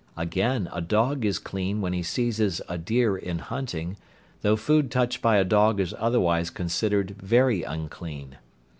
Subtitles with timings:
[0.17, 3.97] Again a dog is clean when he seizes a deer in hunting,
[4.41, 8.39] though food touched by a dog is otherwise considered very unclean.